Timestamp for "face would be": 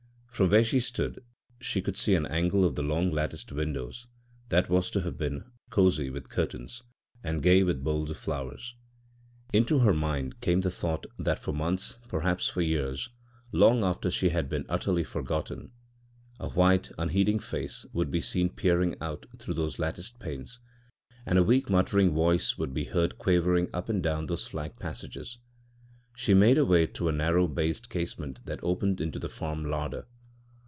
17.37-18.19